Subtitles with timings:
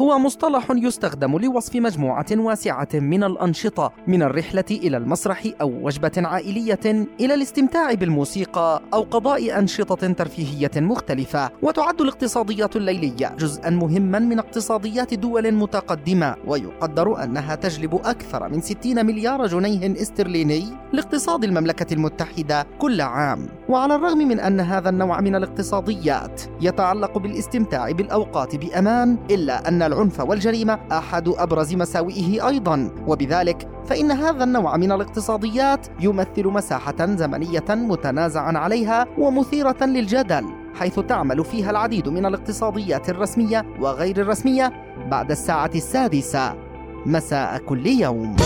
[0.00, 7.06] هو مصطلح يستخدم لوصف مجموعة واسعة من الأنشطة من الرحلة إلى المسرح أو وجبة عائلية
[7.20, 11.50] إلى الاستمتاع بالموسيقى أو قضاء أنشطة ترفيهية مختلفة.
[11.62, 16.36] وتعد الاقتصاديات الليلية جزءا مهما من اقتصاديات دول متقدمة.
[16.46, 23.48] ويقدر أنها تجلب أكثر من 60 مليار جنيه استرليني لاقتصاد المملكة المتحدة كل عام.
[23.68, 30.20] وعلى الرغم من أن هذا النوع من الاقتصاديات يتعلق بالاستمتاع بالأوقات بأمان إلا أن العنف
[30.20, 32.90] والجريمة أحد أبرز مساوئه أيضا.
[33.06, 41.44] وبذلك فإن هذا النوع من الاقتصاديات يمثل مساحة زمنية متنازعا عليها ومثيرة للجدل حيث تعمل
[41.44, 44.72] فيها العديد من الاقتصاديات الرسمية وغير الرسمية
[45.10, 46.54] بعد الساعة السادسة.
[47.06, 48.36] مساء كل يوم.